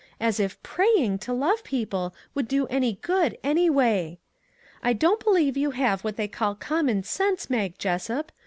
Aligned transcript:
As 0.19 0.39
if 0.39 0.59
praying 0.63 1.19
to 1.19 1.31
love 1.31 1.63
people 1.63 2.15
would 2.33 2.47
do 2.47 2.65
any 2.69 2.93
good, 3.03 3.37
any 3.43 3.69
way! 3.69 4.17
I 4.81 4.93
don't 4.93 5.23
believe 5.23 5.55
you 5.55 5.69
have 5.77 6.03
what 6.03 6.15
they 6.17 6.27
call 6.27 6.55
common 6.55 7.03
sense, 7.03 7.51
Mag 7.51 7.77
Jessup! 7.77 8.31